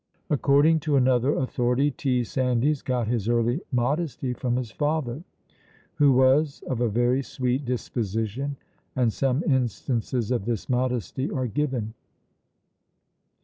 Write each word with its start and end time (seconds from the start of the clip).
'"According 0.31 0.79
to 0.79 0.95
another 0.95 1.35
authority, 1.35 1.91
T. 1.91 2.23
Sandys 2.23 2.81
got 2.81 3.07
his 3.07 3.29
early 3.29 3.61
modesty 3.71 4.33
from 4.33 4.55
his 4.55 4.71
father, 4.71 5.23
who 5.97 6.11
was 6.11 6.63
of 6.65 6.81
a 6.81 6.89
very 6.89 7.21
sweet 7.21 7.65
disposition, 7.65 8.57
and 8.95 9.13
some 9.13 9.43
instances 9.43 10.31
of 10.31 10.45
this 10.45 10.67
modesty 10.67 11.29
are 11.29 11.45
given. 11.45 11.93